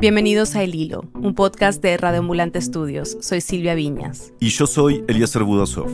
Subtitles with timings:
[0.00, 3.18] Bienvenidos a El Hilo, un podcast de Radio Ambulante Estudios.
[3.20, 4.32] Soy Silvia Viñas.
[4.40, 5.90] Y yo soy Eliezer Budasov.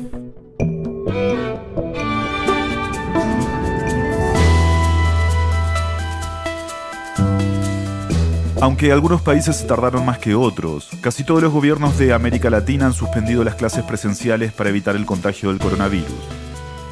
[8.61, 12.87] Aunque algunos países se tardaron más que otros, casi todos los gobiernos de América Latina
[12.87, 16.07] han suspendido las clases presenciales para evitar el contagio del coronavirus.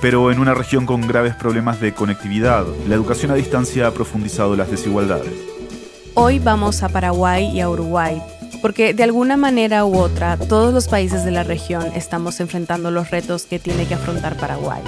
[0.00, 4.56] Pero en una región con graves problemas de conectividad, la educación a distancia ha profundizado
[4.56, 5.53] las desigualdades.
[6.16, 8.22] Hoy vamos a Paraguay y a Uruguay,
[8.62, 13.10] porque de alguna manera u otra todos los países de la región estamos enfrentando los
[13.10, 14.80] retos que tiene que afrontar Paraguay.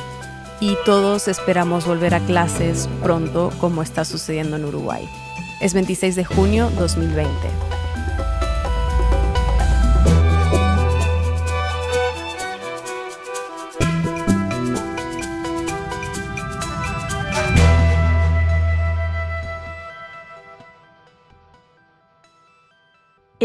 [0.60, 5.09] Y todos esperamos volver a clases pronto como está sucediendo en Uruguay.
[5.60, 7.66] Es 26 de junio 2020.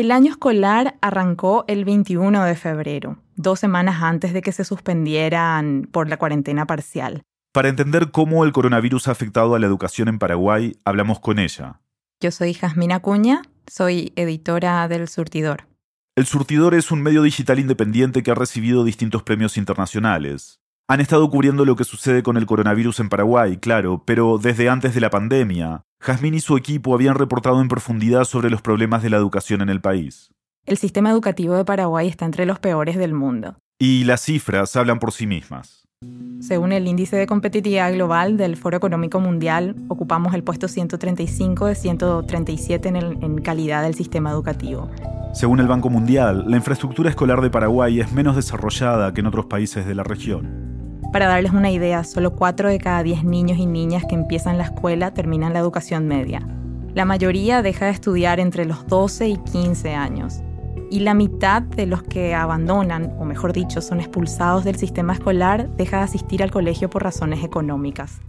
[0.02, 5.88] El año escolar arrancó el 21 de febrero, dos semanas antes de que se suspendieran
[5.92, 7.22] por la cuarentena parcial.
[7.54, 11.82] Para entender cómo el coronavirus ha afectado a la educación en Paraguay, hablamos con ella,
[12.20, 15.68] yo soy Jasmina Cuña, soy editora del Surtidor.
[16.16, 20.62] El Surtidor es un medio digital independiente que ha recibido distintos premios internacionales.
[20.88, 24.96] Han estado cubriendo lo que sucede con el coronavirus en Paraguay, claro, pero desde antes
[24.96, 25.84] de la pandemia.
[26.02, 29.70] Jasmine y su equipo habían reportado en profundidad sobre los problemas de la educación en
[29.70, 30.32] el país.
[30.66, 33.56] El sistema educativo de Paraguay está entre los peores del mundo.
[33.78, 35.88] Y las cifras hablan por sí mismas.
[36.40, 41.76] Según el índice de competitividad global del Foro Económico Mundial, ocupamos el puesto 135 de
[41.76, 44.90] 137 en, en, calidad del sistema educativo.
[45.36, 49.46] Según el Banco Mundial, la infraestructura escolar de Paraguay es menos desarrollada que en otros
[49.46, 50.81] países de la región.
[51.12, 54.64] Para darles una idea, solo 4 de cada 10 niños y niñas que empiezan la
[54.64, 56.48] escuela terminan la educación media.
[56.94, 60.42] La mayoría deja de estudiar entre los 12 y 15 años
[60.90, 65.70] y la mitad de los que abandonan, o mejor dicho, son expulsados del sistema escolar,
[65.76, 68.22] deja de asistir al colegio por razones económicas.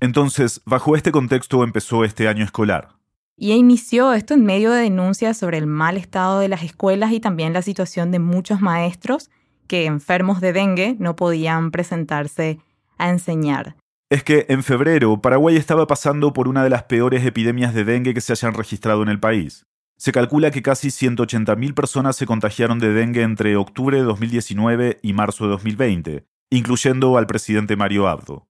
[0.00, 2.90] Entonces, bajo este contexto empezó este año escolar.
[3.36, 7.20] Y inició esto en medio de denuncias sobre el mal estado de las escuelas y
[7.20, 9.30] también la situación de muchos maestros
[9.68, 12.58] que, enfermos de dengue, no podían presentarse
[12.98, 13.76] a enseñar.
[14.10, 18.14] Es que en febrero Paraguay estaba pasando por una de las peores epidemias de dengue
[18.14, 19.66] que se hayan registrado en el país.
[19.98, 25.12] Se calcula que casi 180.000 personas se contagiaron de dengue entre octubre de 2019 y
[25.12, 28.48] marzo de 2020, incluyendo al presidente Mario Abdo.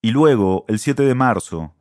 [0.00, 1.74] Y luego, el 7 de marzo,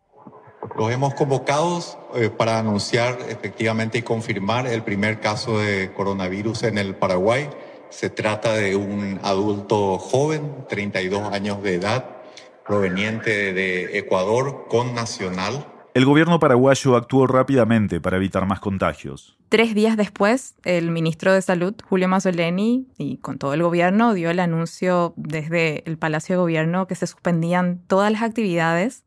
[0.77, 1.79] los hemos convocado
[2.15, 7.49] eh, para anunciar efectivamente y confirmar el primer caso de coronavirus en el Paraguay.
[7.95, 12.17] Se trata de un adulto joven, 32 años de edad,
[12.65, 19.37] proveniente de Ecuador, con nacional el gobierno paraguayo actuó rápidamente para evitar más contagios.
[19.47, 24.29] Tres días después, el ministro de Salud, Julio Mazzoleni, y con todo el gobierno, dio
[24.29, 29.05] el anuncio desde el Palacio de Gobierno que se suspendían todas las actividades,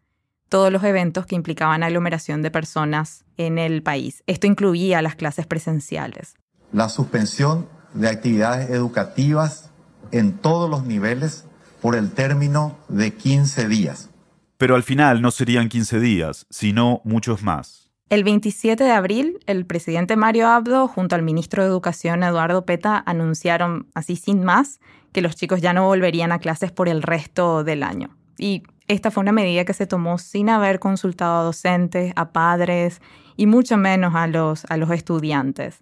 [0.49, 4.23] todos los eventos que implicaban aglomeración de personas en el país.
[4.27, 6.37] Esto incluía las clases presenciales.
[6.73, 9.71] La suspensión de actividades educativas
[10.13, 11.45] en todos los niveles
[11.83, 14.11] por el término de 15 días.
[14.57, 17.91] Pero al final no serían 15 días, sino muchos más.
[18.09, 23.03] El 27 de abril, el presidente Mario Abdo junto al ministro de Educación Eduardo Peta
[23.05, 24.81] anunciaron, así sin más,
[25.13, 28.17] que los chicos ya no volverían a clases por el resto del año.
[28.39, 33.03] Y esta fue una medida que se tomó sin haber consultado a docentes, a padres
[33.37, 35.81] y mucho menos a los, a los estudiantes.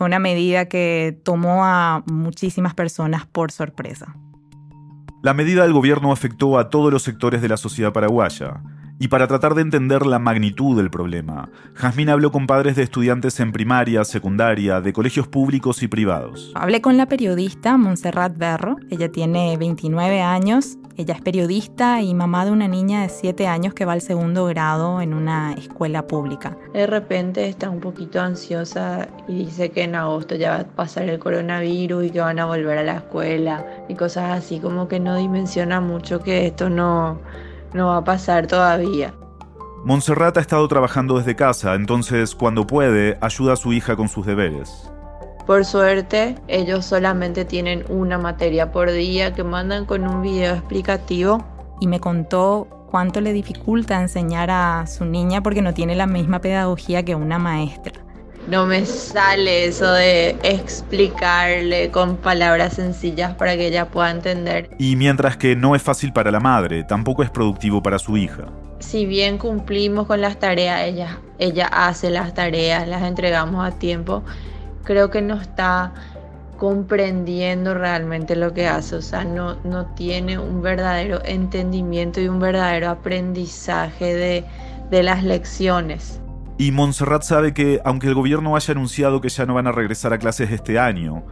[0.00, 4.16] Fue una medida que tomó a muchísimas personas por sorpresa.
[5.22, 8.62] La medida del gobierno afectó a todos los sectores de la sociedad paraguaya.
[9.00, 13.40] Y para tratar de entender la magnitud del problema, Jazmín habló con padres de estudiantes
[13.40, 16.52] en primaria, secundaria, de colegios públicos y privados.
[16.54, 22.44] Hablé con la periodista Montserrat Berro, ella tiene 29 años ella es periodista y mamá
[22.44, 26.58] de una niña de 7 años que va al segundo grado en una escuela pública.
[26.74, 31.08] De repente está un poquito ansiosa y dice que en agosto ya va a pasar
[31.08, 35.00] el coronavirus y que van a volver a la escuela y cosas así, como que
[35.00, 37.18] no dimensiona mucho que esto no,
[37.72, 39.14] no va a pasar todavía.
[39.84, 44.26] Montserrat ha estado trabajando desde casa, entonces cuando puede ayuda a su hija con sus
[44.26, 44.90] deberes.
[45.46, 51.42] Por suerte, ellos solamente tienen una materia por día que mandan con un video explicativo.
[51.80, 56.40] Y me contó cuánto le dificulta enseñar a su niña porque no tiene la misma
[56.40, 58.00] pedagogía que una maestra.
[58.48, 64.70] No me sale eso de explicarle con palabras sencillas para que ella pueda entender.
[64.78, 68.46] Y mientras que no es fácil para la madre, tampoco es productivo para su hija.
[68.80, 74.22] si bien cumplimos con las tareas, ella, ella hace las tareas, las entregamos a tiempo,
[74.84, 75.92] creo que no está
[76.56, 82.40] comprendiendo realmente lo que hace, o sea, no, no tiene un verdadero entendimiento y un
[82.40, 84.44] verdadero aprendizaje de,
[84.90, 86.19] de las lecciones.
[86.60, 90.12] Y Montserrat sabe que, aunque el gobierno haya anunciado que ya no van a regresar
[90.12, 91.24] a clases este año,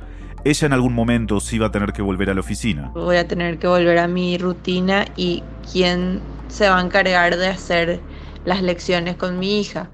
[0.43, 2.93] ella en algún momento sí va a tener que volver a la oficina.
[2.95, 7.47] Voy a tener que volver a mi rutina y quién se va a encargar de
[7.47, 8.01] hacer
[8.47, 9.91] las lecciones con mi hija.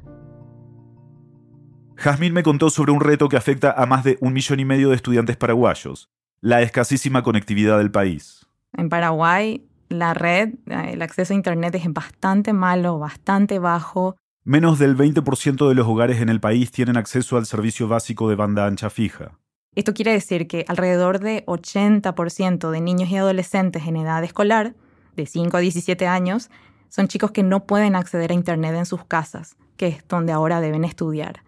[1.96, 4.90] Jazmín me contó sobre un reto que afecta a más de un millón y medio
[4.90, 6.10] de estudiantes paraguayos,
[6.42, 8.46] la escasísima conectividad del país.
[8.72, 14.14] En Paraguay, la red, el acceso a Internet es bastante malo, bastante bajo.
[14.46, 18.34] Menos del 20% de los hogares en el país tienen acceso al servicio básico de
[18.34, 19.38] banda ancha fija.
[19.74, 24.74] Esto quiere decir que alrededor de 80% de niños y adolescentes en edad escolar,
[25.16, 26.50] de 5 a 17 años,
[26.90, 30.60] son chicos que no pueden acceder a Internet en sus casas, que es donde ahora
[30.60, 31.42] deben estudiar.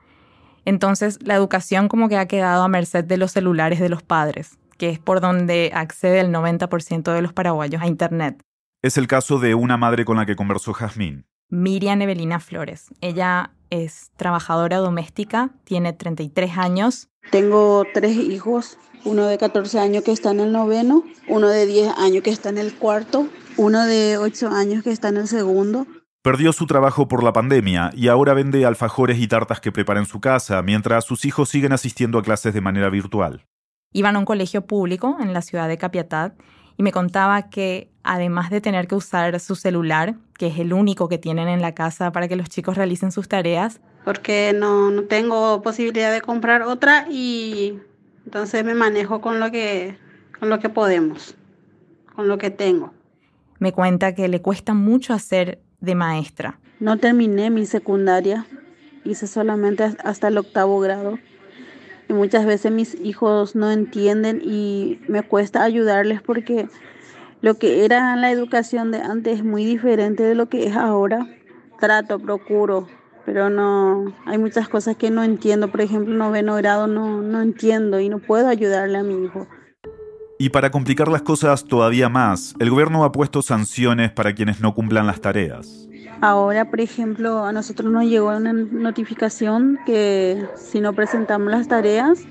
[0.65, 4.59] Entonces, la educación como que ha quedado a merced de los celulares de los padres,
[4.79, 8.41] que es por donde accede el 90% de los paraguayos a Internet.
[8.81, 11.27] Es el caso de una madre con la que conversó Jazmín.
[11.49, 12.87] Miriam Evelina Flores.
[13.01, 17.09] Ella es trabajadora doméstica, tiene 33 años.
[17.31, 21.99] Tengo tres hijos, uno de 14 años que está en el noveno, uno de 10
[21.99, 25.87] años que está en el cuarto, uno de 8 años que está en el segundo.
[26.23, 30.07] Perdió su trabajo por la pandemia y ahora vende alfajores y tartas que prepara en
[30.07, 33.47] su casa, mientras sus hijos siguen asistiendo a clases de manera virtual.
[33.93, 36.35] Iban a un colegio público en la ciudad de Capiatá
[36.77, 41.09] y me contaba que además de tener que usar su celular, que es el único
[41.09, 45.03] que tienen en la casa para que los chicos realicen sus tareas, porque no, no
[45.05, 47.79] tengo posibilidad de comprar otra y
[48.25, 49.99] entonces me manejo con lo que
[50.39, 51.35] con lo que podemos,
[52.15, 52.93] con lo que tengo.
[53.59, 56.59] Me cuenta que le cuesta mucho hacer de maestra.
[56.79, 58.47] No terminé mi secundaria,
[59.05, 61.19] hice solamente hasta el octavo grado.
[62.09, 66.69] Y muchas veces mis hijos no entienden y me cuesta ayudarles porque
[67.41, 71.27] lo que era la educación de antes es muy diferente de lo que es ahora.
[71.81, 72.89] Trato, procuro,
[73.25, 75.69] pero no, hay muchas cosas que no entiendo.
[75.69, 79.47] Por ejemplo, noveno grado no, no entiendo y no puedo ayudarle a mi hijo.
[80.39, 84.75] Y para complicar las cosas todavía más, el gobierno ha puesto sanciones para quienes no
[84.75, 85.89] cumplan las tareas.
[86.21, 92.25] Ahora, por ejemplo, a nosotros nos llegó una notificación que si no presentamos las tareas,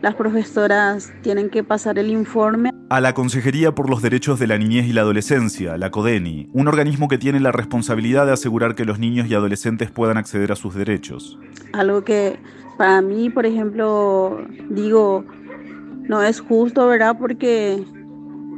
[0.00, 2.70] las profesoras tienen que pasar el informe.
[2.90, 6.66] A la Consejería por los Derechos de la Niñez y la Adolescencia, la CODENI, un
[6.66, 10.56] organismo que tiene la responsabilidad de asegurar que los niños y adolescentes puedan acceder a
[10.56, 11.38] sus derechos.
[11.72, 12.38] Algo que
[12.76, 15.24] para mí, por ejemplo, digo,
[16.08, 17.16] no es justo, ¿verdad?
[17.18, 17.84] Porque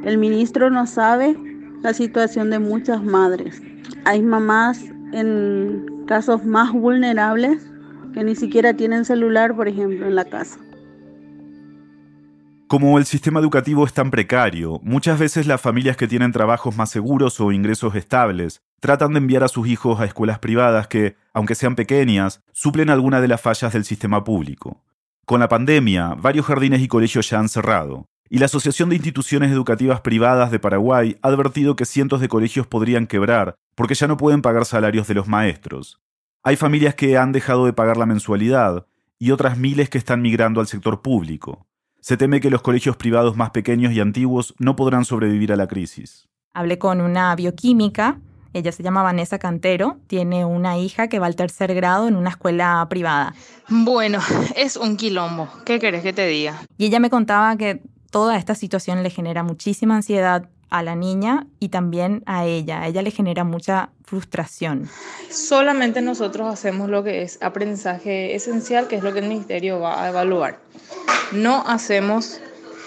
[0.05, 1.37] el ministro no sabe
[1.85, 3.63] la situación de muchas madres.
[4.07, 4.83] Hay mamás
[5.13, 7.63] en casos más vulnerables
[8.15, 10.59] que ni siquiera tienen celular, por ejemplo, en la casa.
[12.69, 16.89] Como el sistema educativo es tan precario, muchas veces las familias que tienen trabajos más
[16.89, 21.55] seguros o ingresos estables tratan de enviar a sus hijos a escuelas privadas que, aunque
[21.55, 24.83] sean pequeñas, suplen alguna de las fallas del sistema público.
[25.27, 29.50] Con la pandemia, varios jardines y colegios ya han cerrado, y la Asociación de Instituciones
[29.50, 34.17] Educativas Privadas de Paraguay ha advertido que cientos de colegios podrían quebrar porque ya no
[34.17, 36.00] pueden pagar salarios de los maestros.
[36.43, 38.87] Hay familias que han dejado de pagar la mensualidad
[39.19, 41.67] y otras miles que están migrando al sector público.
[42.01, 45.67] Se teme que los colegios privados más pequeños y antiguos no podrán sobrevivir a la
[45.67, 46.29] crisis.
[46.53, 48.20] Hablé con una bioquímica
[48.55, 52.31] ella se llama Vanessa Cantero, tiene una hija que va al tercer grado en una
[52.31, 53.34] escuela privada.
[53.69, 54.20] Bueno,
[54.56, 55.49] es un quilombo.
[55.65, 56.63] ¿Qué querés que te diga?
[56.79, 57.82] Y ella me contaba que
[58.15, 62.83] toda esta situación le genera muchísima ansiedad a la niña y también a ella.
[62.83, 64.89] A ella le genera mucha frustración.
[65.33, 70.01] Solamente nosotros hacemos lo que es aprendizaje esencial, que es lo que el ministerio va
[70.01, 70.61] a evaluar.
[71.33, 72.41] No hacemos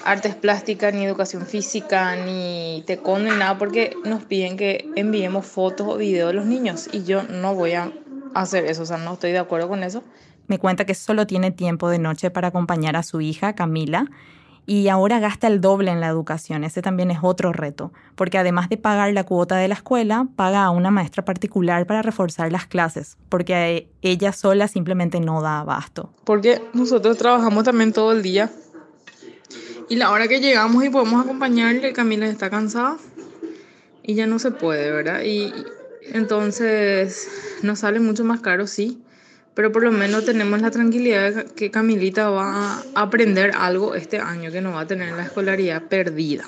[0.06, 5.88] artes plásticas, ni educación física, ni tecón, ni nada, porque nos piden que enviemos fotos
[5.90, 7.92] o videos de los niños y yo no voy a
[8.34, 10.06] hacer eso, o sea, no estoy de acuerdo con eso.
[10.48, 14.08] Me cuenta que solo tiene tiempo de noche para acompañar a su hija, Camila,
[14.68, 16.66] y ahora gasta el doble en la educación.
[16.66, 20.66] Ese también es otro reto, porque además de pagar la cuota de la escuela, paga
[20.66, 26.12] a una maestra particular para reforzar las clases, porque ella sola simplemente no da abasto.
[26.26, 28.52] Porque nosotros trabajamos también todo el día
[29.90, 32.98] y la hora que llegamos y podemos acompañarle, Camila está cansada
[34.04, 35.22] y ya no se puede, ¿verdad?
[35.24, 35.54] Y
[36.12, 37.30] entonces
[37.64, 39.02] nos sale mucho más caro, sí,
[39.58, 44.20] pero por lo menos tenemos la tranquilidad de que Camilita va a aprender algo este
[44.20, 46.44] año, que no va a tener la escolaridad perdida.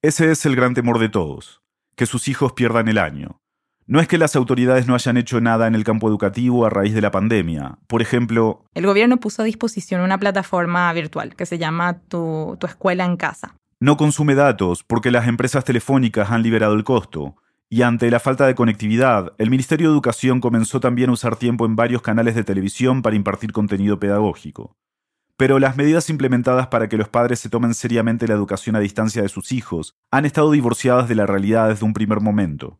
[0.00, 1.60] Ese es el gran temor de todos,
[1.94, 3.42] que sus hijos pierdan el año.
[3.86, 6.94] No es que las autoridades no hayan hecho nada en el campo educativo a raíz
[6.94, 7.80] de la pandemia.
[7.86, 8.64] Por ejemplo...
[8.72, 13.18] El gobierno puso a disposición una plataforma virtual que se llama tu, tu Escuela en
[13.18, 13.56] Casa.
[13.78, 17.36] No consume datos porque las empresas telefónicas han liberado el costo.
[17.70, 21.66] Y ante la falta de conectividad, el Ministerio de Educación comenzó también a usar tiempo
[21.66, 24.74] en varios canales de televisión para impartir contenido pedagógico.
[25.36, 29.20] Pero las medidas implementadas para que los padres se tomen seriamente la educación a distancia
[29.20, 32.78] de sus hijos han estado divorciadas de la realidad desde un primer momento.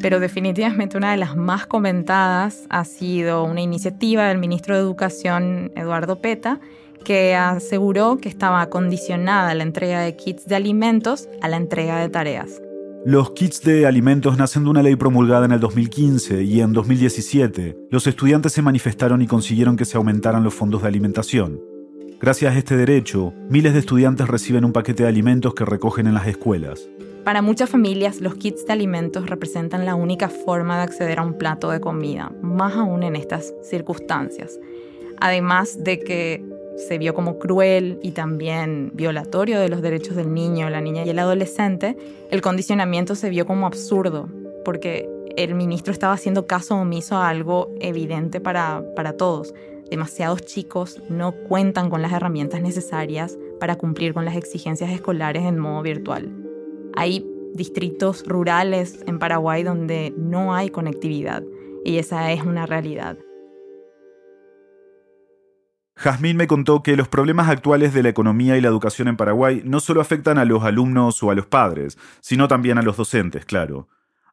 [0.00, 5.72] Pero definitivamente una de las más comentadas ha sido una iniciativa del ministro de Educación,
[5.74, 6.60] Eduardo Peta,
[7.04, 12.10] que aseguró que estaba condicionada la entrega de kits de alimentos a la entrega de
[12.10, 12.60] tareas.
[13.08, 17.88] Los kits de alimentos nacen de una ley promulgada en el 2015 y en 2017
[17.90, 21.58] los estudiantes se manifestaron y consiguieron que se aumentaran los fondos de alimentación.
[22.20, 26.12] Gracias a este derecho, miles de estudiantes reciben un paquete de alimentos que recogen en
[26.12, 26.86] las escuelas.
[27.24, 31.38] Para muchas familias, los kits de alimentos representan la única forma de acceder a un
[31.38, 34.60] plato de comida, más aún en estas circunstancias.
[35.18, 36.44] Además de que
[36.86, 41.10] se vio como cruel y también violatorio de los derechos del niño, la niña y
[41.10, 41.96] el adolescente,
[42.30, 44.28] el condicionamiento se vio como absurdo,
[44.64, 49.54] porque el ministro estaba haciendo caso omiso a algo evidente para, para todos.
[49.90, 55.58] Demasiados chicos no cuentan con las herramientas necesarias para cumplir con las exigencias escolares en
[55.58, 56.30] modo virtual.
[56.94, 61.42] Hay distritos rurales en Paraguay donde no hay conectividad
[61.84, 63.18] y esa es una realidad.
[65.98, 69.62] Jazmín me contó que los problemas actuales de la economía y la educación en Paraguay
[69.64, 73.44] no solo afectan a los alumnos o a los padres, sino también a los docentes,
[73.44, 73.88] claro.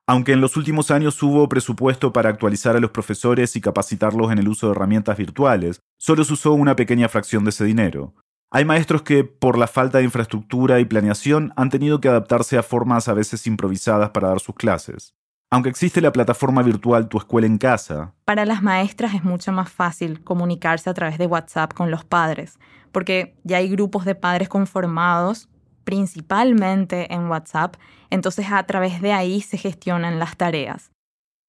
[0.05, 4.37] Aunque en los últimos años hubo presupuesto para actualizar a los profesores y capacitarlos en
[4.37, 8.13] el uso de herramientas virtuales, solo se usó una pequeña fracción de ese dinero.
[8.51, 12.63] Hay maestros que, por la falta de infraestructura y planeación, han tenido que adaptarse a
[12.63, 15.15] formas a veces improvisadas para dar sus clases.
[15.55, 18.13] Aunque existe la plataforma virtual Tu Escuela en Casa.
[18.25, 22.59] Para las maestras es mucho más fácil comunicarse a través de WhatsApp con los padres,
[22.91, 25.47] porque ya hay grupos de padres conformados,
[25.85, 27.77] principalmente en WhatsApp,
[28.09, 30.91] entonces a través de ahí se gestionan las tareas.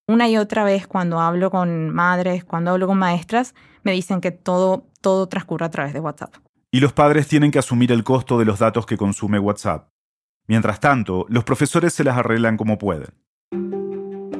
[0.06, 4.30] Una y otra vez cuando hablo con madres, cuando hablo con maestras, me dicen que
[4.30, 6.32] todo, todo transcurre a través de WhatsApp.
[6.70, 9.88] Y los padres tienen que asumir el costo de los datos que consume WhatsApp.
[10.46, 13.25] Mientras tanto, los profesores se las arreglan como pueden.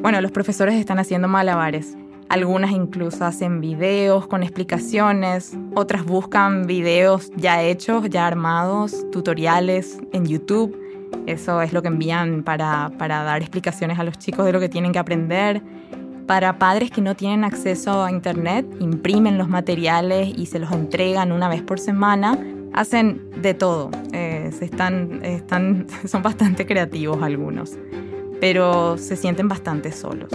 [0.07, 1.97] Bueno, los profesores están haciendo malabares.
[2.29, 10.25] Algunas incluso hacen videos con explicaciones, otras buscan videos ya hechos, ya armados, tutoriales en
[10.25, 10.81] YouTube.
[11.27, 14.69] Eso es lo que envían para, para dar explicaciones a los chicos de lo que
[14.69, 15.61] tienen que aprender.
[16.29, 21.33] Para padres que no tienen acceso a Internet, imprimen los materiales y se los entregan
[21.33, 22.39] una vez por semana.
[22.75, 23.91] Hacen de todo.
[24.13, 27.77] Eh, están, están, son bastante creativos algunos
[28.41, 30.31] pero se sienten bastante solos.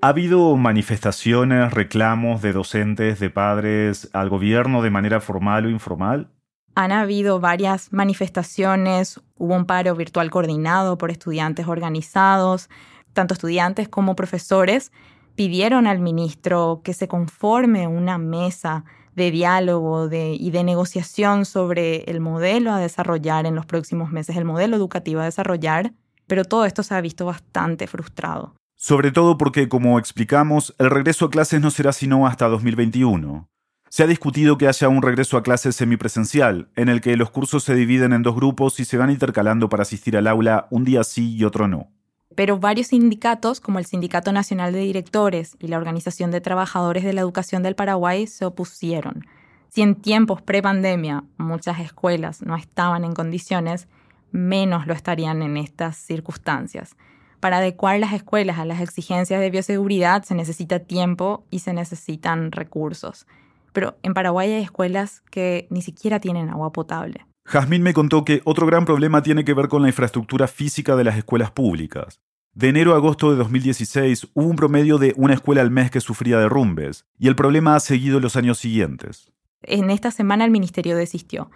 [0.00, 6.28] ¿Ha habido manifestaciones, reclamos de docentes, de padres al gobierno de manera formal o informal?
[6.74, 12.68] Han habido varias manifestaciones, hubo un paro virtual coordinado por estudiantes organizados,
[13.14, 14.92] tanto estudiantes como profesores
[15.36, 22.20] pidieron al ministro que se conforme una mesa de diálogo y de negociación sobre el
[22.20, 25.92] modelo a desarrollar en los próximos meses, el modelo educativo a desarrollar,
[26.26, 28.54] pero todo esto se ha visto bastante frustrado.
[28.76, 33.48] Sobre todo porque, como explicamos, el regreso a clases no será sino hasta 2021.
[33.88, 37.62] Se ha discutido que haya un regreso a clases semipresencial, en el que los cursos
[37.62, 41.04] se dividen en dos grupos y se van intercalando para asistir al aula un día
[41.04, 41.93] sí y otro no
[42.34, 47.12] pero varios sindicatos, como el Sindicato Nacional de Directores y la Organización de Trabajadores de
[47.12, 49.26] la Educación del Paraguay, se opusieron.
[49.68, 53.88] Si en tiempos pre-pandemia muchas escuelas no estaban en condiciones,
[54.30, 56.96] menos lo estarían en estas circunstancias.
[57.40, 62.52] Para adecuar las escuelas a las exigencias de bioseguridad se necesita tiempo y se necesitan
[62.52, 63.26] recursos.
[63.72, 67.26] Pero en Paraguay hay escuelas que ni siquiera tienen agua potable.
[67.46, 71.04] Jazmín me contó que otro gran problema tiene que ver con la infraestructura física de
[71.04, 72.20] las escuelas públicas.
[72.54, 76.00] De enero a agosto de 2016 hubo un promedio de una escuela al mes que
[76.00, 79.32] sufría derrumbes, y el problema ha seguido los años siguientes.
[79.62, 81.50] En esta semana el ministerio desistió.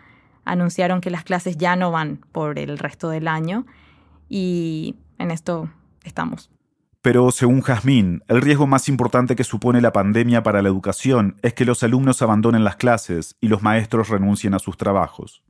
[0.44, 3.64] Anunciaron que las clases ya no van por el resto del año,
[4.28, 5.70] y en esto
[6.02, 6.50] estamos.
[7.00, 11.54] Pero según Jazmín, el riesgo más importante que supone la pandemia para la educación es
[11.54, 15.44] que los alumnos abandonen las clases y los maestros renuncien a sus trabajos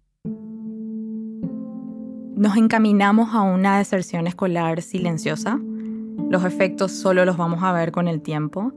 [2.39, 5.59] nos encaminamos a una deserción escolar silenciosa.
[6.31, 8.73] Los efectos solo los vamos a ver con el tiempo.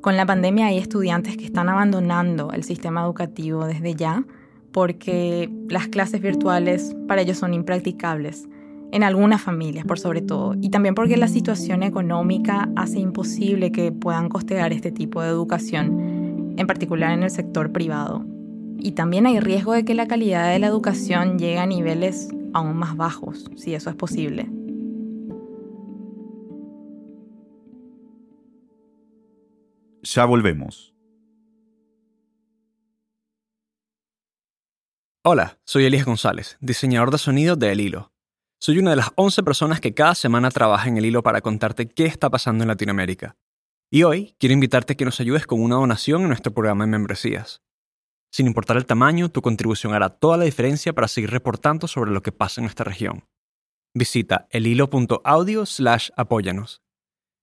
[0.00, 4.24] Con la pandemia hay estudiantes que están abandonando el sistema educativo desde ya
[4.72, 8.48] porque las clases virtuales para ellos son impracticables.
[8.90, 13.92] en algunas familias por sobre todo, y también porque la situación económica hace imposible que
[13.92, 18.24] puedan costear este tipo de educación, en particular en el sector privado.
[18.78, 22.76] Y también hay riesgo de que la calidad de la educación llegue a niveles aún
[22.76, 24.50] más bajos, si eso es posible.
[30.02, 30.94] Ya volvemos.
[35.24, 38.12] Hola, soy Elías González, diseñador de sonido de El Hilo.
[38.60, 41.88] Soy una de las 11 personas que cada semana trabaja en El Hilo para contarte
[41.88, 43.36] qué está pasando en Latinoamérica.
[43.90, 46.90] Y hoy quiero invitarte a que nos ayudes con una donación en nuestro programa de
[46.90, 47.62] membresías.
[48.30, 52.22] Sin importar el tamaño, tu contribución hará toda la diferencia para seguir reportando sobre lo
[52.22, 53.24] que pasa en nuestra región.
[53.94, 56.82] Visita elhilo.audio slash apóyanos.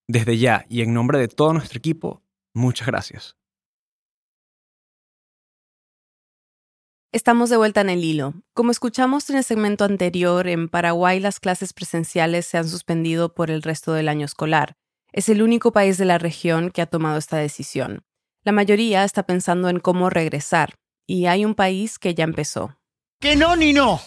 [0.08, 2.22] Desde ya y en nombre de todo nuestro equipo,
[2.54, 3.36] muchas gracias.
[7.12, 8.34] Estamos de vuelta en el hilo.
[8.54, 13.50] Como escuchamos en el segmento anterior, en Paraguay las clases presenciales se han suspendido por
[13.50, 14.76] el resto del año escolar.
[15.14, 18.04] Es el único país de la región que ha tomado esta decisión.
[18.46, 20.76] La mayoría está pensando en cómo regresar,
[21.08, 22.78] y hay un país que ya empezó.
[23.20, 24.00] Que no ni no,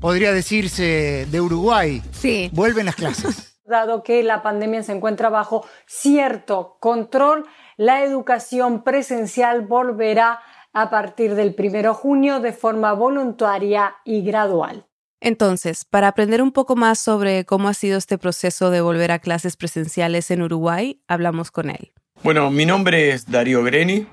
[0.00, 2.00] podría decirse de Uruguay.
[2.12, 2.50] Sí.
[2.52, 3.58] Vuelven las clases.
[3.64, 10.38] Dado que la pandemia se encuentra bajo cierto control, la educación presencial volverá
[10.72, 14.86] a partir del 1 de junio de forma voluntaria y gradual.
[15.20, 19.18] Entonces, para aprender un poco más sobre cómo ha sido este proceso de volver a
[19.18, 21.93] clases presenciales en Uruguay, hablamos con él.
[22.24, 24.06] Bueno, mi nombre es Darío Greni,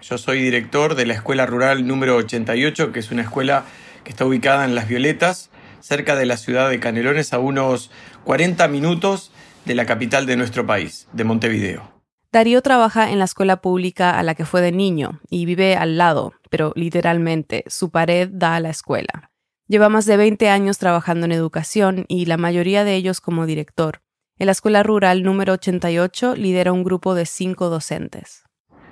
[0.00, 3.64] yo soy director de la Escuela Rural número 88, que es una escuela
[4.04, 7.90] que está ubicada en Las Violetas, cerca de la ciudad de Canelones, a unos
[8.22, 9.32] 40 minutos
[9.64, 11.90] de la capital de nuestro país, de Montevideo.
[12.30, 15.98] Darío trabaja en la escuela pública a la que fue de niño y vive al
[15.98, 19.32] lado, pero literalmente su pared da a la escuela.
[19.66, 24.02] Lleva más de 20 años trabajando en educación y la mayoría de ellos como director.
[24.38, 28.42] En la escuela rural número 88 lidera un grupo de cinco docentes.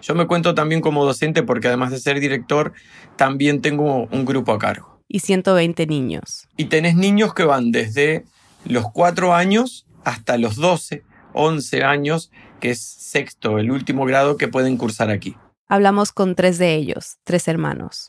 [0.00, 2.72] Yo me cuento también como docente porque además de ser director,
[3.16, 5.02] también tengo un grupo a cargo.
[5.06, 6.48] Y 120 niños.
[6.56, 8.24] Y tenés niños que van desde
[8.64, 11.02] los 4 años hasta los 12,
[11.34, 15.36] 11 años, que es sexto, el último grado que pueden cursar aquí.
[15.68, 18.08] Hablamos con tres de ellos, tres hermanos.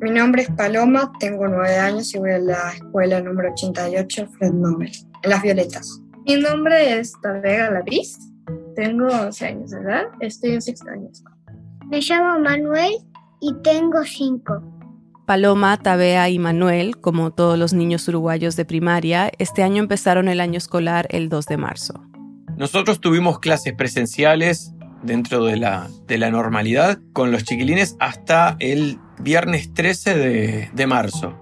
[0.00, 4.52] Mi nombre es Paloma, tengo 9 años y voy a la escuela número 88, Fred
[4.52, 4.90] Nobel,
[5.22, 6.00] en Las Violetas.
[6.26, 8.18] Mi nombre es Tabega Labriz,
[8.76, 11.08] tengo 11 años de edad, estoy en sexto año.
[11.88, 12.92] Me llamo Manuel
[13.40, 14.62] y tengo 5.
[15.26, 20.40] Paloma, Tabea y Manuel, como todos los niños uruguayos de primaria, este año empezaron el
[20.40, 22.04] año escolar el 2 de marzo.
[22.56, 28.98] Nosotros tuvimos clases presenciales dentro de la, de la normalidad con los chiquilines hasta el
[29.20, 31.34] viernes 13 de, de marzo.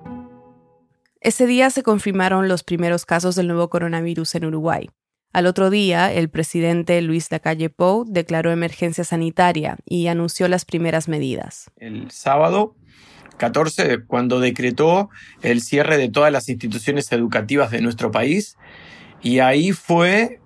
[1.21, 4.89] Ese día se confirmaron los primeros casos del nuevo coronavirus en Uruguay.
[5.33, 11.09] Al otro día, el presidente Luis Lacalle Pou declaró emergencia sanitaria y anunció las primeras
[11.09, 11.71] medidas.
[11.77, 12.77] El sábado
[13.37, 15.11] 14, cuando decretó
[15.43, 18.57] el cierre de todas las instituciones educativas de nuestro país,
[19.21, 20.41] y ahí fue,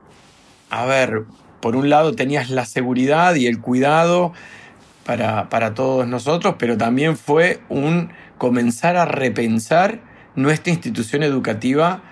[0.71, 1.25] a ver,
[1.61, 4.33] por un lado tenías la seguridad y el cuidado
[5.05, 12.03] para, para todos nosotros, pero también fue un comenzar a repensar nuestra institución educativa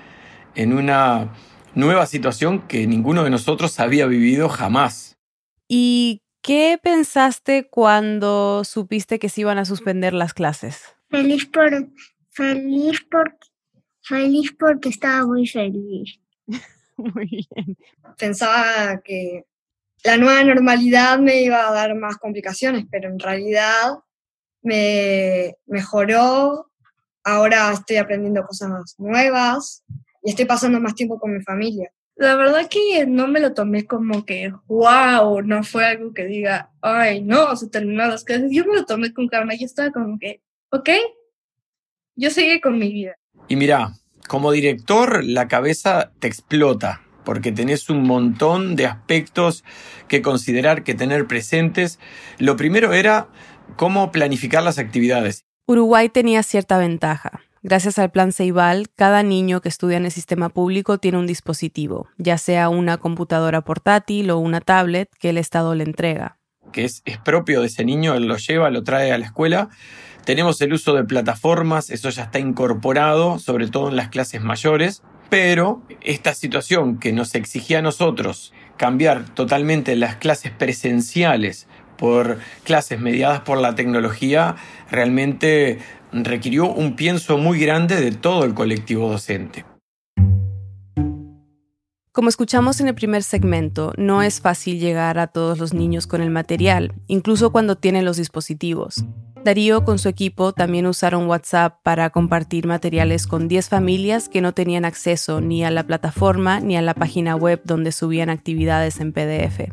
[0.54, 1.32] en una
[1.74, 5.16] nueva situación que ninguno de nosotros había vivido jamás.
[5.68, 10.96] ¿Y qué pensaste cuando supiste que se iban a suspender las clases?
[11.08, 11.70] Feliz por
[12.30, 13.36] feliz por
[14.02, 16.18] feliz porque estaba muy feliz.
[16.96, 17.76] muy bien.
[18.18, 19.44] Pensaba que
[20.04, 23.98] la nueva normalidad me iba a dar más complicaciones, pero en realidad
[24.62, 26.69] me mejoró.
[27.24, 29.84] Ahora estoy aprendiendo cosas nuevas
[30.22, 31.92] y estoy pasando más tiempo con mi familia.
[32.16, 36.70] La verdad que no me lo tomé como que, wow, no fue algo que diga,
[36.82, 38.50] ay, no, se terminaron las clases.
[38.50, 40.90] Yo me lo tomé con calma y estaba como que, ok,
[42.16, 43.16] yo seguí con mi vida.
[43.48, 43.94] Y mira,
[44.28, 49.64] como director la cabeza te explota porque tenés un montón de aspectos
[50.08, 51.98] que considerar, que tener presentes.
[52.38, 53.28] Lo primero era
[53.76, 55.44] cómo planificar las actividades.
[55.66, 57.42] Uruguay tenía cierta ventaja.
[57.62, 62.08] Gracias al plan Ceibal, cada niño que estudia en el sistema público tiene un dispositivo,
[62.16, 66.38] ya sea una computadora portátil o una tablet que el Estado le entrega.
[66.72, 69.68] Que es, es propio de ese niño, él lo lleva, lo trae a la escuela.
[70.24, 75.02] Tenemos el uso de plataformas, eso ya está incorporado, sobre todo en las clases mayores.
[75.28, 81.68] Pero esta situación que nos exigía a nosotros cambiar totalmente las clases presenciales
[82.00, 84.56] por clases mediadas por la tecnología,
[84.90, 85.78] realmente
[86.12, 89.66] requirió un pienso muy grande de todo el colectivo docente.
[92.12, 96.22] Como escuchamos en el primer segmento, no es fácil llegar a todos los niños con
[96.22, 99.04] el material, incluso cuando tienen los dispositivos.
[99.44, 104.52] Darío con su equipo también usaron WhatsApp para compartir materiales con 10 familias que no
[104.52, 109.12] tenían acceso ni a la plataforma ni a la página web donde subían actividades en
[109.12, 109.70] PDF.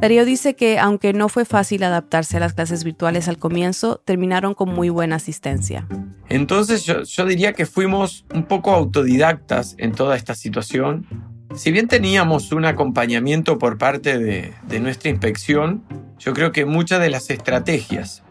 [0.00, 4.54] Darío dice que aunque no fue fácil adaptarse a las clases virtuales al comienzo, terminaron
[4.54, 5.86] con muy buena asistencia.
[6.28, 11.06] Entonces yo, diría que fuimos un poco autodidactas en toda esta situación
[11.54, 15.84] si bien teníamos un acompañamiento por parte de, nuestra inspección,
[16.18, 18.24] yo creo que muchas de las estrategias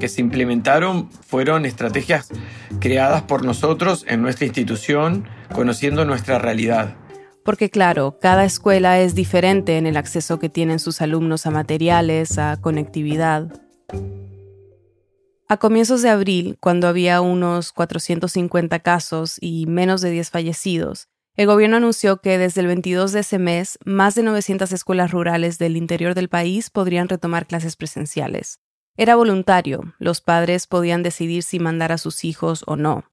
[0.00, 2.30] que se implementaron fueron estrategias
[2.80, 6.96] creadas por nosotros en nuestra institución, conociendo nuestra realidad.
[7.44, 12.38] Porque claro, cada escuela es diferente en el acceso que tienen sus alumnos a materiales,
[12.38, 13.52] a conectividad.
[15.46, 21.46] A comienzos de abril, cuando había unos 450 casos y menos de 10 fallecidos, el
[21.46, 25.76] gobierno anunció que desde el 22 de ese mes, más de 900 escuelas rurales del
[25.76, 28.60] interior del país podrían retomar clases presenciales.
[28.96, 33.04] Era voluntario, los padres podían decidir si mandar a sus hijos o no.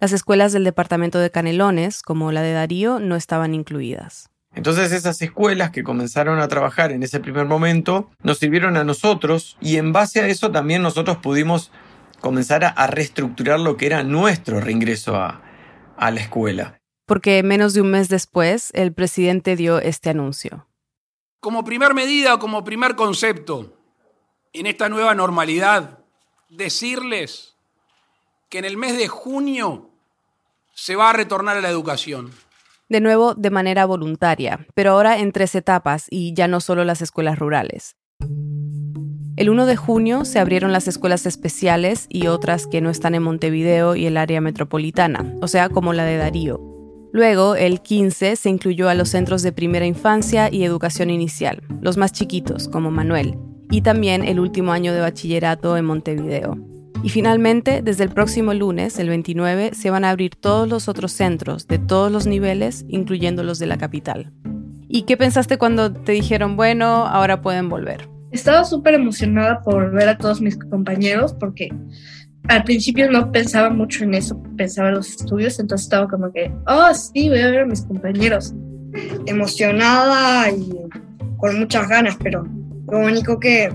[0.00, 4.30] Las escuelas del departamento de Canelones, como la de Darío, no estaban incluidas.
[4.54, 9.56] Entonces esas escuelas que comenzaron a trabajar en ese primer momento nos sirvieron a nosotros
[9.60, 11.70] y en base a eso también nosotros pudimos
[12.20, 15.42] comenzar a, reestructurar lo que era nuestro reingreso a,
[15.96, 20.68] a la escuela porque menos de un mes después el presidente dio este anuncio.
[21.40, 23.78] Como primer medida o como primer concepto
[24.52, 26.04] en esta nueva normalidad,
[26.50, 27.56] decirles
[28.50, 29.87] que en el mes de junio
[30.78, 32.30] se va a retornar a la educación.
[32.88, 37.02] De nuevo, de manera voluntaria, pero ahora en tres etapas y ya no solo las
[37.02, 37.96] escuelas rurales.
[39.36, 43.24] El 1 de junio se abrieron las escuelas especiales y otras que no están en
[43.24, 46.60] Montevideo y el área metropolitana, o sea, como la de Darío.
[47.12, 51.96] Luego, el 15 se incluyó a los centros de primera infancia y educación inicial, los
[51.96, 53.36] más chiquitos, como Manuel,
[53.70, 56.77] y también el último año de bachillerato en Montevideo.
[57.02, 61.12] Y finalmente, desde el próximo lunes, el 29, se van a abrir todos los otros
[61.12, 64.32] centros de todos los niveles, incluyendo los de la capital.
[64.88, 68.08] ¿Y qué pensaste cuando te dijeron, bueno, ahora pueden volver?
[68.32, 71.70] Estaba súper emocionada por ver a todos mis compañeros porque
[72.48, 76.50] al principio no pensaba mucho en eso, pensaba en los estudios, entonces estaba como que,
[76.66, 78.54] oh, sí, voy a ver a mis compañeros.
[79.26, 80.72] Emocionada y
[81.36, 82.46] con muchas ganas, pero
[82.90, 83.72] lo único que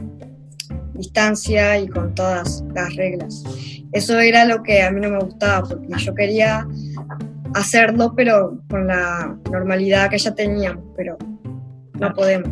[0.94, 3.44] distancia y con todas las reglas.
[3.92, 6.68] Eso era lo que a mí no me gustaba, porque yo quería
[7.54, 11.18] hacerlo, pero con la normalidad que ya teníamos, pero
[12.00, 12.50] no podemos.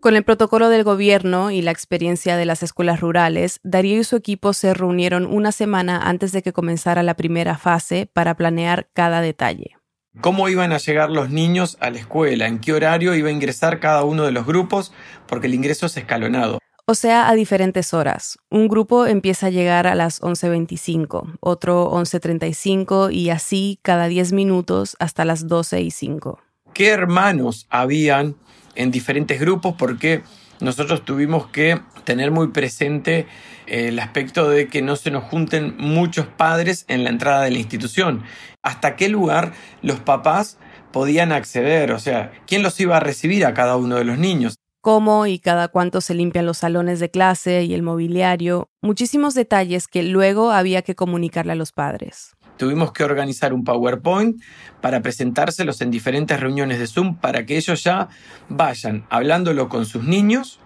[0.00, 4.16] Con el protocolo del gobierno y la experiencia de las escuelas rurales, Darío y su
[4.16, 9.22] equipo se reunieron una semana antes de que comenzara la primera fase para planear cada
[9.22, 9.78] detalle.
[10.20, 12.46] ¿Cómo iban a llegar los niños a la escuela?
[12.46, 14.92] ¿En qué horario iba a ingresar cada uno de los grupos?
[15.26, 16.58] Porque el ingreso es escalonado.
[16.86, 18.38] O sea, a diferentes horas.
[18.50, 24.94] Un grupo empieza a llegar a las 11.25, otro 11.35 y así cada 10 minutos
[24.98, 26.38] hasta las 12 y 5.
[26.74, 28.36] ¿Qué hermanos habían
[28.74, 30.22] en diferentes grupos porque
[30.60, 33.26] nosotros tuvimos que tener muy presente
[33.66, 37.58] el aspecto de que no se nos junten muchos padres en la entrada de la
[37.58, 38.24] institución.
[38.62, 40.58] ¿Hasta qué lugar los papás
[40.92, 41.92] podían acceder?
[41.92, 44.56] O sea, ¿quién los iba a recibir a cada uno de los niños?
[44.84, 49.88] Cómo y cada cuánto se limpian los salones de clase y el mobiliario, muchísimos detalles
[49.88, 52.36] que luego había que comunicarle a los padres.
[52.58, 54.42] Tuvimos que organizar un PowerPoint
[54.82, 58.10] para presentárselos en diferentes reuniones de Zoom para que ellos ya
[58.50, 60.60] vayan hablándolo con sus niños,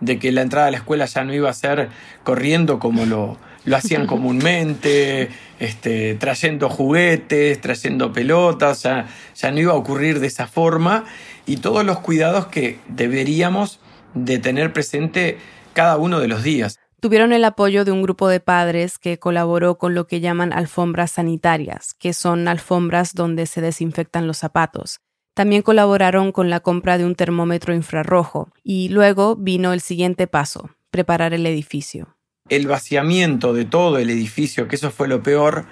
[0.00, 1.90] de que la entrada a la escuela ya no iba a ser
[2.24, 9.72] corriendo como lo, lo hacían comúnmente, este, trayendo juguetes, trayendo pelotas, ya, ya no iba
[9.74, 11.04] a ocurrir de esa forma
[11.46, 13.80] y todos los cuidados que deberíamos
[14.14, 15.38] de tener presente
[15.72, 19.76] cada uno de los días tuvieron el apoyo de un grupo de padres que colaboró
[19.76, 25.00] con lo que llaman alfombras sanitarias, que son alfombras donde se desinfectan los zapatos.
[25.34, 30.70] También colaboraron con la compra de un termómetro infrarrojo y luego vino el siguiente paso,
[30.90, 32.16] preparar el edificio.
[32.48, 35.66] El vaciamiento de todo el edificio, que eso fue lo peor,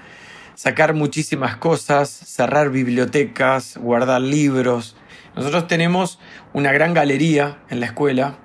[0.55, 4.97] sacar muchísimas cosas, cerrar bibliotecas, guardar libros.
[5.35, 6.19] Nosotros tenemos
[6.53, 8.39] una gran galería en la escuela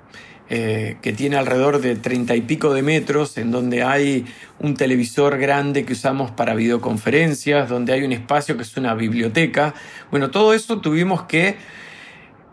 [0.50, 4.24] eh, que tiene alrededor de treinta y pico de metros, en donde hay
[4.58, 9.74] un televisor grande que usamos para videoconferencias, donde hay un espacio que es una biblioteca.
[10.10, 11.56] Bueno, todo eso tuvimos que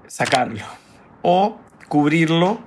[0.08, 0.66] sacarlo
[1.22, 2.60] o cubrirlo,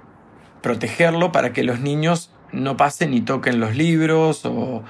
[0.62, 4.82] protegerlo para que los niños no pasen y toquen los libros o,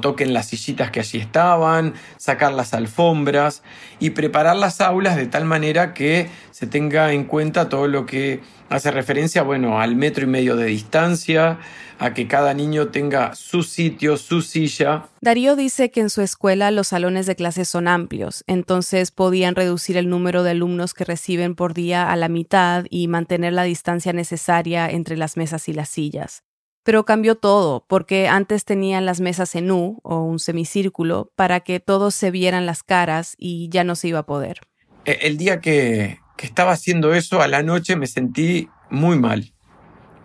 [0.00, 3.62] toquen las sillitas que allí estaban, sacar las alfombras
[3.98, 8.40] y preparar las aulas de tal manera que se tenga en cuenta todo lo que
[8.68, 11.58] hace referencia, bueno, al metro y medio de distancia,
[11.98, 15.04] a que cada niño tenga su sitio, su silla.
[15.20, 19.96] Darío dice que en su escuela los salones de clases son amplios, entonces podían reducir
[19.96, 24.12] el número de alumnos que reciben por día a la mitad y mantener la distancia
[24.12, 26.45] necesaria entre las mesas y las sillas.
[26.86, 31.78] Pero cambió todo, porque antes tenían las mesas en U o un semicírculo para que
[31.80, 34.60] todos se vieran las caras y ya no se iba a poder.
[35.04, 39.52] E, el día que, que estaba haciendo eso, a la noche me sentí muy mal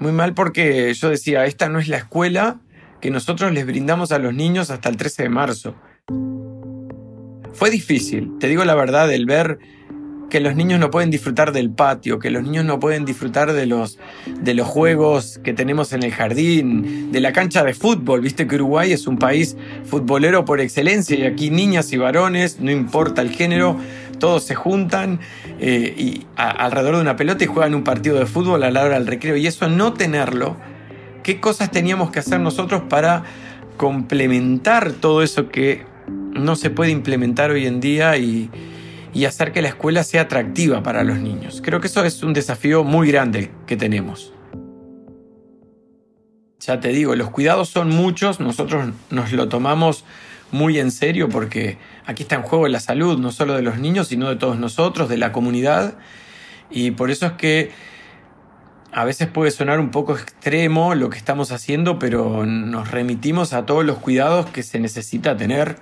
[0.01, 2.59] muy mal porque yo decía, esta no es la escuela
[2.99, 5.75] que nosotros les brindamos a los niños hasta el 13 de marzo.
[7.53, 9.59] Fue difícil, te digo la verdad, el ver
[10.31, 13.65] que los niños no pueden disfrutar del patio, que los niños no pueden disfrutar de
[13.65, 13.99] los,
[14.41, 18.21] de los juegos que tenemos en el jardín, de la cancha de fútbol.
[18.21, 22.71] Viste que Uruguay es un país futbolero por excelencia y aquí niñas y varones, no
[22.71, 23.77] importa el género,
[24.19, 25.19] todos se juntan
[25.59, 28.95] eh, y alrededor de una pelota y juegan un partido de fútbol a la hora
[28.95, 29.35] del recreo.
[29.35, 30.55] Y eso no tenerlo,
[31.23, 33.23] ¿qué cosas teníamos que hacer nosotros para
[33.75, 38.49] complementar todo eso que no se puede implementar hoy en día y,
[39.13, 41.61] y hacer que la escuela sea atractiva para los niños?
[41.63, 44.33] Creo que eso es un desafío muy grande que tenemos.
[46.59, 50.05] Ya te digo, los cuidados son muchos, nosotros nos lo tomamos
[50.51, 54.09] muy en serio porque aquí está en juego la salud, no solo de los niños,
[54.09, 55.95] sino de todos nosotros, de la comunidad.
[56.69, 57.71] Y por eso es que
[58.91, 63.65] a veces puede sonar un poco extremo lo que estamos haciendo, pero nos remitimos a
[63.65, 65.77] todos los cuidados que se necesita tener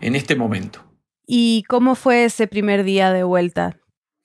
[0.00, 0.85] en este momento.
[1.26, 3.76] ¿Y cómo fue ese primer día de vuelta?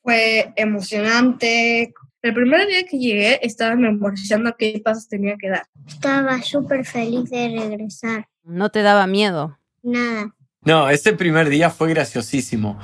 [0.04, 1.94] Fue emocionante.
[2.22, 5.66] El primer día que llegué estaba memorizando qué pasos tenía que dar.
[5.88, 8.28] Estaba súper feliz de regresar.
[8.44, 9.58] ¿No te daba miedo?
[9.82, 10.36] Nada.
[10.64, 12.78] No, ese primer día fue graciosísimo.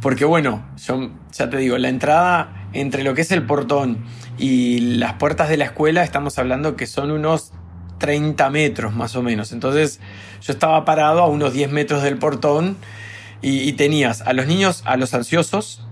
[0.00, 4.04] Porque bueno, yo ya te digo, la entrada entre lo que es el portón
[4.38, 7.52] y las puertas de la escuela, estamos hablando que son unos
[7.98, 9.50] 30 metros más o menos.
[9.50, 9.98] Entonces
[10.42, 12.76] yo estaba parado a unos 10 metros del portón
[13.42, 15.86] y, y tenías a los niños, a los ansiosos,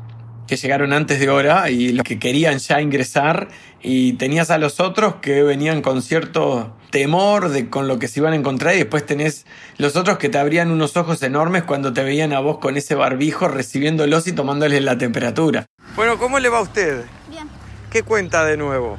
[0.47, 3.49] que llegaron antes de hora y los que querían ya ingresar
[3.83, 8.21] y tenías a los otros que venían con cierto temor de con lo que se
[8.21, 9.47] iban a encontrar y después tenés
[9.79, 12.95] los otros que te abrían unos ojos enormes cuando te veían a vos con ese
[12.95, 15.67] barbijo recibiéndolos y tomándoles la temperatura.
[15.97, 17.05] Bueno, ¿cómo le va a usted?
[17.29, 17.49] Bien.
[17.91, 18.99] ¿Qué cuenta de nuevo?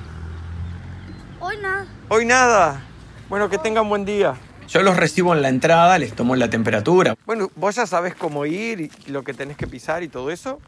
[1.39, 1.85] Hoy nada.
[2.09, 2.81] Hoy nada.
[3.29, 4.35] Bueno, que tengan buen día.
[4.67, 7.15] Yo los recibo en la entrada, les tomo la temperatura.
[7.25, 10.59] Bueno, vos ya sabés cómo ir y lo que tenés que pisar y todo eso.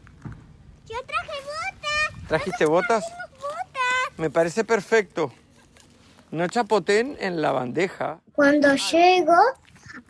[0.88, 2.28] Yo traje botas.
[2.28, 3.04] ¿Trajiste botas?
[3.04, 4.18] botas.
[4.18, 5.32] Me parece perfecto.
[6.30, 8.20] No chapoten en la bandeja.
[8.32, 9.34] Cuando llego,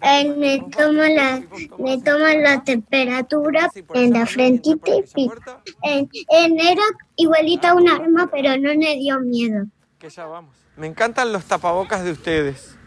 [0.02, 1.42] eh, me toman la,
[1.78, 5.30] me toman la temperatura en la frentita y
[5.82, 6.82] en, en era
[7.16, 9.66] igualita un arma, pero no me dio miedo.
[9.98, 10.54] Que ya vamos.
[10.76, 12.77] Me encantan los tapabocas de ustedes.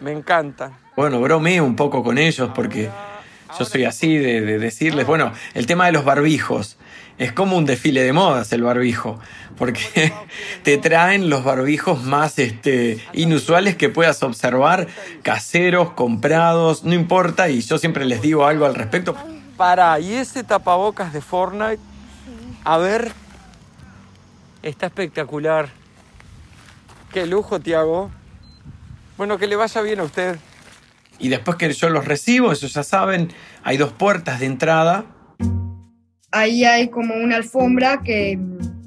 [0.00, 0.76] Me encantan.
[0.96, 2.90] Bueno, bromeo un poco con ellos porque
[3.58, 6.76] yo soy así de, de decirles, bueno, el tema de los barbijos
[7.18, 9.20] es como un desfile de modas el barbijo,
[9.56, 10.12] porque
[10.62, 14.88] te traen los barbijos más este, inusuales que puedas observar,
[15.22, 19.16] caseros, comprados, no importa, y yo siempre les digo algo al respecto.
[19.56, 21.80] Para, ¿y ese tapabocas de Fortnite?
[22.64, 23.12] A ver,
[24.62, 25.68] está espectacular.
[27.12, 28.10] Qué lujo, Tiago.
[29.16, 30.36] Bueno, que le vaya bien a usted.
[31.18, 35.06] Y después que yo los recibo, eso ya saben, hay dos puertas de entrada
[36.34, 38.38] ahí hay como una alfombra que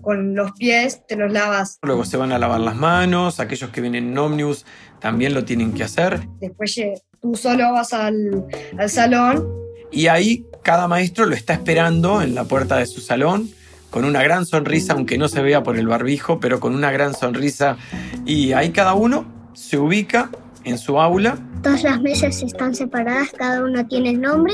[0.01, 1.79] con los pies te los lavas.
[1.81, 4.65] Luego se van a lavar las manos, aquellos que vienen en ómnibus
[4.99, 6.27] también lo tienen que hacer.
[6.39, 6.79] Después
[7.21, 8.45] tú solo vas al,
[8.77, 9.47] al salón.
[9.91, 13.49] Y ahí cada maestro lo está esperando en la puerta de su salón
[13.89, 17.13] con una gran sonrisa, aunque no se vea por el barbijo, pero con una gran
[17.13, 17.77] sonrisa.
[18.25, 20.29] Y ahí cada uno se ubica
[20.65, 21.35] en su aula.
[21.63, 24.53] Todas las mesas están separadas, cada uno tiene nombre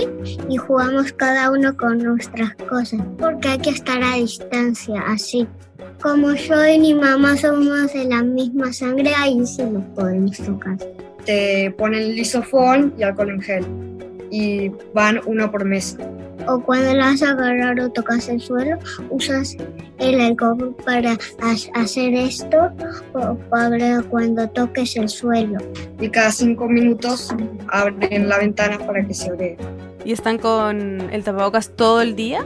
[0.50, 5.46] y jugamos cada uno con nuestras cosas, porque hay que estar a distancia, así.
[6.02, 10.78] Como yo y mi mamá somos de la misma sangre, ahí sí nos podemos tocar.
[11.26, 13.66] Te ponen lisofón y alcohol en gel
[14.32, 15.98] y van uno por mes.
[16.48, 18.78] O cuando la vas a agarrar o tocas el suelo,
[19.10, 19.56] usas
[20.00, 21.18] el alcohol para
[21.74, 22.72] hacer esto
[23.14, 25.58] o para cuando toques el suelo.
[26.00, 27.34] Y cada cinco minutos
[27.70, 29.58] abren la ventana para que se abre.
[30.06, 32.46] ¿Y están con el tapabocas todo el día?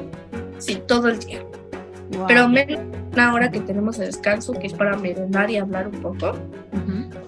[0.60, 1.42] Sí, todo el día.
[2.28, 2.80] Pero menos
[3.14, 6.34] una hora que tenemos de descanso, que es para merendar y hablar un poco.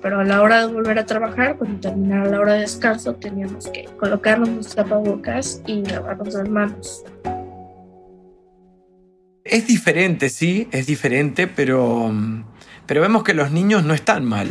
[0.02, 3.68] Pero a la hora de volver a trabajar, cuando terminara la hora de descanso, teníamos
[3.68, 7.04] que colocarnos los tapabocas y lavarnos las manos.
[9.44, 12.12] Es diferente, sí, es diferente, pero,
[12.86, 14.50] pero vemos que los niños no están mal.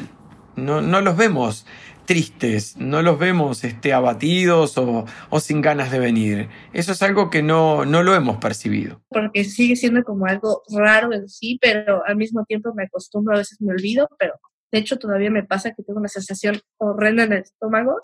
[0.57, 1.67] No, no los vemos
[2.09, 6.49] tristes, no los vemos este, abatidos o, o, sin ganas de venir.
[6.73, 9.03] Eso es algo que no, no lo hemos percibido.
[9.11, 13.39] Porque sigue siendo como algo raro en sí, pero al mismo tiempo me acostumbro, a
[13.41, 17.33] veces me olvido, pero de hecho todavía me pasa que tengo una sensación horrenda en
[17.33, 18.01] el estómago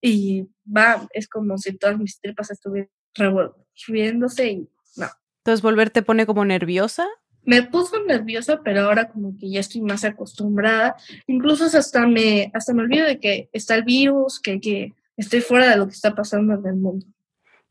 [0.00, 5.08] y va, es como si todas mis tripas estuvieran revolviéndose y no.
[5.38, 7.06] Entonces, ¿volver te pone como nerviosa?
[7.42, 10.96] Me puso nerviosa, pero ahora como que ya estoy más acostumbrada.
[11.26, 15.70] Incluso hasta me, hasta me olvido de que está el virus, que, que estoy fuera
[15.70, 17.06] de lo que está pasando en el mundo.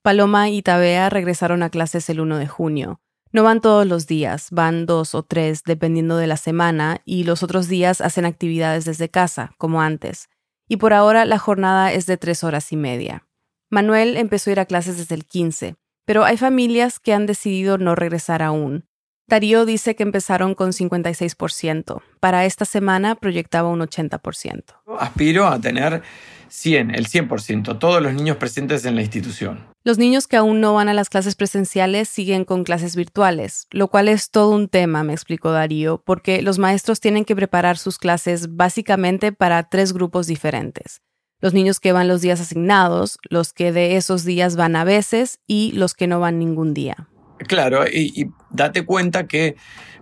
[0.01, 3.01] Paloma y Tabea regresaron a clases el 1 de junio.
[3.33, 7.41] No van todos los días, van dos o tres dependiendo de la semana y los
[7.41, 10.29] otros días hacen actividades desde casa, como antes.
[10.69, 13.25] Y por ahora la jornada es de tres horas y media.
[13.71, 17.79] Manuel empezó a ir a clases desde el 15, pero hay familias que han decidido
[17.79, 18.85] no regresar aún.
[19.27, 22.03] Darío dice que empezaron con 56%.
[22.19, 24.63] Para esta semana proyectaba un 80%.
[24.99, 26.03] Aspiro a tener
[26.53, 29.65] 100, el 100%, todos los niños presentes en la institución.
[29.83, 33.87] Los niños que aún no van a las clases presenciales siguen con clases virtuales, lo
[33.87, 37.97] cual es todo un tema, me explicó Darío, porque los maestros tienen que preparar sus
[37.97, 41.01] clases básicamente para tres grupos diferentes.
[41.41, 45.39] Los niños que van los días asignados, los que de esos días van a veces
[45.47, 47.09] y los que no van ningún día.
[47.39, 49.55] Claro, y, y, date cuenta que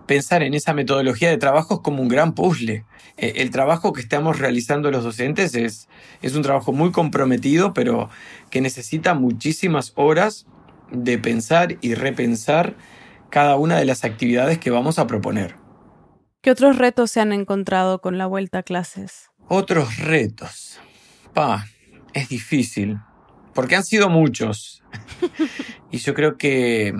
[0.06, 2.84] pensar en esa metodología de trabajo es como un gran puzzle.
[3.16, 5.88] Eh, el trabajo que estamos realizando los docentes es,
[6.22, 8.10] es un trabajo muy comprometido, pero
[8.50, 10.46] que necesita muchísimas horas
[10.90, 12.76] de pensar y repensar
[13.30, 15.56] cada una de las actividades que vamos a proponer.
[16.42, 19.30] ¿Qué otros retos se han encontrado con la vuelta a clases?
[19.48, 20.80] Otros retos.
[21.32, 21.66] Pa,
[22.12, 22.98] es difícil,
[23.54, 24.82] porque han sido muchos.
[25.90, 26.92] y yo creo que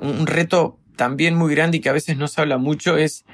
[0.00, 3.24] un reto también muy grande y que a veces no se habla mucho es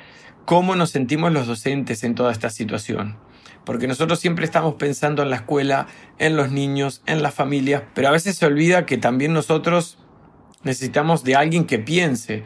[0.45, 3.17] cómo nos sentimos los docentes en toda esta situación.
[3.65, 5.87] Porque nosotros siempre estamos pensando en la escuela,
[6.19, 9.99] en los niños, en las familias, pero a veces se olvida que también nosotros
[10.65, 12.43] necesitamos de alguien que piense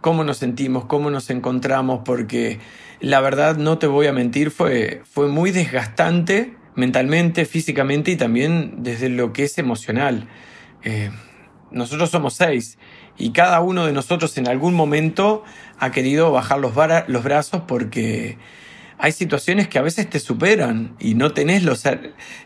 [0.00, 2.60] cómo nos sentimos, cómo nos encontramos, porque
[3.00, 8.82] la verdad, no te voy a mentir, fue, fue muy desgastante mentalmente, físicamente y también
[8.82, 10.28] desde lo que es emocional.
[10.82, 11.10] Eh,
[11.70, 12.78] nosotros somos seis
[13.20, 15.44] y cada uno de nosotros en algún momento
[15.78, 18.38] ha querido bajar los, brazos porque
[18.98, 21.84] hay situaciones que a veces te superan y no tenés los,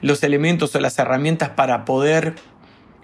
[0.03, 2.35] los elementos o las herramientas para poder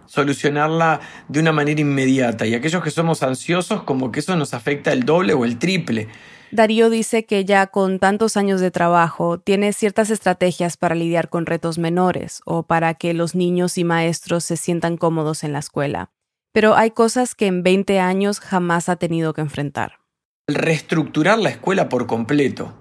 [0.06, 2.44] solucionarla de una manera inmediata.
[2.44, 6.08] Y aquellos que somos ansiosos, como que eso nos afecta el doble o el triple.
[6.50, 11.46] Darío dice que ya con tantos años de trabajo tiene ciertas estrategias para lidiar con
[11.46, 16.10] retos menores o para que los niños y maestros se sientan cómodos en la escuela.
[16.52, 20.00] Pero hay cosas que en 20 años jamás ha tenido que enfrentar.
[20.48, 22.74] Reestructurar la escuela por completo.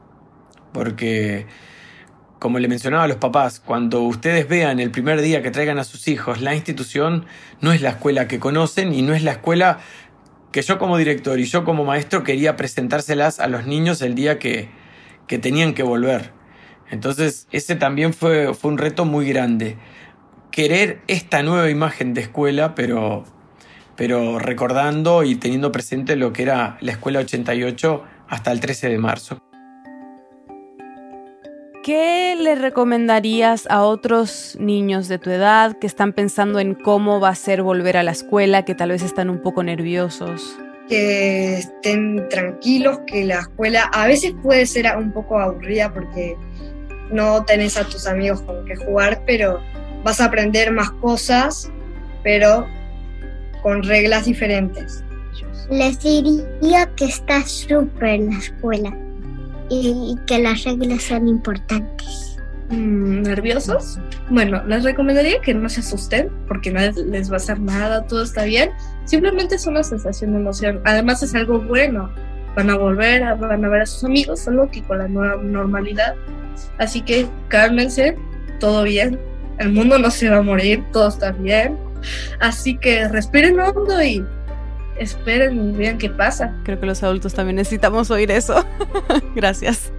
[0.73, 1.45] Porque,
[2.39, 5.83] como le mencionaba a los papás, cuando ustedes vean el primer día que traigan a
[5.83, 7.25] sus hijos, la institución
[7.61, 9.79] no es la escuela que conocen y no es la escuela
[10.51, 14.39] que yo como director y yo como maestro quería presentárselas a los niños el día
[14.39, 14.69] que,
[15.27, 16.31] que tenían que volver.
[16.89, 19.77] Entonces, ese también fue, fue un reto muy grande.
[20.49, 23.25] Querer esta nueva imagen de escuela, pero
[23.99, 28.97] pero recordando y teniendo presente lo que era la Escuela 88 hasta el 13 de
[28.97, 29.39] marzo.
[31.83, 37.27] ¿Qué le recomendarías a otros niños de tu edad que están pensando en cómo va
[37.27, 40.57] a ser volver a la escuela, que tal vez están un poco nerviosos?
[40.87, 46.37] Que estén tranquilos, que la escuela a veces puede ser un poco aburrida porque
[47.11, 49.59] no tenés a tus amigos con que jugar, pero
[50.05, 51.69] vas a aprender más cosas,
[52.23, 52.65] pero
[53.61, 55.03] con reglas diferentes.
[55.69, 58.97] Les diría que está súper la escuela
[59.69, 62.37] y, que las reglas son importantes.
[62.69, 63.99] Mm, ¿Nerviosos?
[64.29, 68.23] Bueno, les recomendaría que no se asusten porque nadie les va a hacer nada, todo
[68.23, 68.71] está bien.
[69.05, 70.81] Simplemente es una sensación de emoción.
[70.85, 72.09] Además es algo bueno.
[72.55, 76.15] Van a volver, van a ver a sus amigos, solo que con la nueva normalidad.
[76.77, 78.17] Así que cálmense,
[78.59, 79.19] todo bien.
[79.59, 81.77] El mundo no se va a morir, todo está bien
[82.39, 84.25] Así que respiren hondo y
[84.99, 86.55] esperen y vean qué pasa.
[86.63, 88.65] Creo que los adultos también necesitamos oír eso.
[89.35, 89.91] Gracias.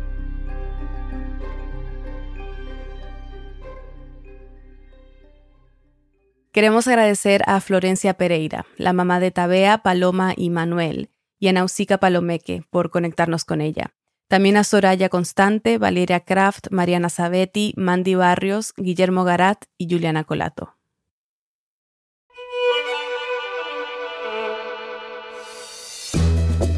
[6.52, 11.98] Queremos agradecer a Florencia Pereira, la mamá de Tabea, Paloma y Manuel, y a Nausica
[11.98, 13.94] Palomeque por conectarnos con ella.
[14.26, 20.79] También a Soraya Constante, Valeria Kraft, Mariana Sabetti, Mandy Barrios, Guillermo Garat y Juliana Colato.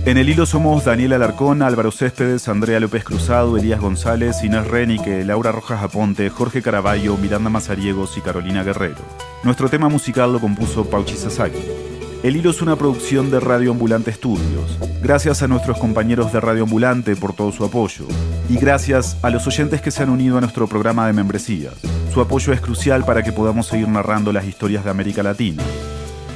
[0.04, 5.24] En el hilo somos Daniela Alarcón, Álvaro Céspedes, Andrea López Cruzado, Elías González, Inés Renique,
[5.24, 8.96] Laura Rojas Aponte, Jorge Caraballo, Miranda Mazariegos y Carolina Guerrero.
[9.44, 11.62] Nuestro tema musical lo compuso Pauchi Sasaki.
[12.22, 14.78] El hilo es una producción de Radio Ambulante Estudios.
[15.02, 18.06] Gracias a nuestros compañeros de Radio Ambulante por todo su apoyo.
[18.48, 21.74] Y gracias a los oyentes que se han unido a nuestro programa de membresías.
[22.12, 25.62] Su apoyo es crucial para que podamos seguir narrando las historias de América Latina.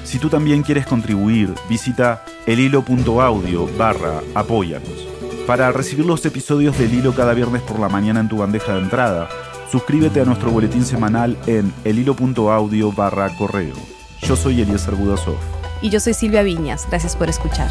[0.07, 5.09] Si tú también quieres contribuir, visita elhilo.audio barra apóyanos.
[5.49, 8.83] Para recibir los episodios del hilo cada viernes por la mañana en tu bandeja de
[8.83, 9.29] entrada,
[9.71, 13.75] suscríbete a nuestro boletín semanal en elhilo.audio barra correo.
[14.23, 15.39] Yo soy Eliezer Budasov.
[15.83, 16.87] Y yo soy Silvia Viñas.
[16.89, 17.69] Gracias por escuchar.